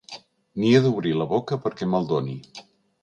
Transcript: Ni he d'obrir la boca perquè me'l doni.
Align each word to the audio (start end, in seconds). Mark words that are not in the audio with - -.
Ni 0.61 0.71
he 0.77 0.79
d'obrir 0.85 1.13
la 1.19 1.27
boca 1.33 1.59
perquè 1.67 1.89
me'l 1.93 2.09
doni. 2.13 2.35